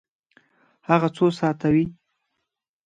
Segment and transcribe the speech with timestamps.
[0.89, 1.85] هغه څو ساعته وی؟